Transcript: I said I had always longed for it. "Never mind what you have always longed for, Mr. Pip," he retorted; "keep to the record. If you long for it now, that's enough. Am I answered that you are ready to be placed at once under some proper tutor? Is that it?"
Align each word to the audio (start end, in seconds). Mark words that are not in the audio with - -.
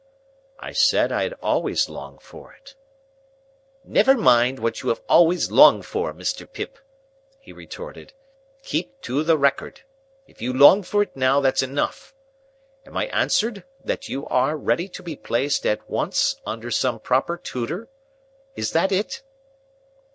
I 0.57 0.71
said 0.71 1.11
I 1.11 1.21
had 1.21 1.33
always 1.43 1.87
longed 1.87 2.23
for 2.23 2.53
it. 2.53 2.73
"Never 3.83 4.15
mind 4.17 4.57
what 4.57 4.81
you 4.81 4.89
have 4.89 5.03
always 5.07 5.51
longed 5.51 5.85
for, 5.85 6.11
Mr. 6.11 6.51
Pip," 6.51 6.79
he 7.39 7.53
retorted; 7.53 8.11
"keep 8.63 8.99
to 9.01 9.21
the 9.21 9.37
record. 9.37 9.81
If 10.25 10.41
you 10.41 10.53
long 10.53 10.81
for 10.81 11.03
it 11.03 11.15
now, 11.15 11.39
that's 11.39 11.61
enough. 11.61 12.15
Am 12.83 12.97
I 12.97 13.09
answered 13.09 13.63
that 13.83 14.09
you 14.09 14.25
are 14.25 14.57
ready 14.57 14.87
to 14.89 15.03
be 15.03 15.15
placed 15.15 15.67
at 15.67 15.87
once 15.87 16.41
under 16.47 16.71
some 16.71 16.99
proper 16.99 17.37
tutor? 17.37 17.87
Is 18.55 18.71
that 18.71 18.91
it?" 18.91 19.21